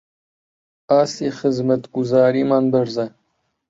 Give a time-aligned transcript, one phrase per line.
[0.89, 3.05] ئاستی خزمەتگوزاریمان بەرزە